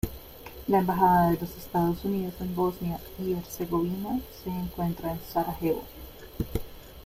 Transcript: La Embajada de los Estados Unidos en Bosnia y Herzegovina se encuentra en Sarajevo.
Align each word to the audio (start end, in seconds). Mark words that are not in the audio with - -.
La 0.67 0.79
Embajada 0.79 1.29
de 1.29 1.37
los 1.41 1.55
Estados 1.55 2.03
Unidos 2.05 2.33
en 2.39 2.55
Bosnia 2.55 2.99
y 3.19 3.33
Herzegovina 3.33 4.19
se 4.43 4.49
encuentra 4.49 5.11
en 5.11 5.19
Sarajevo. 5.31 5.83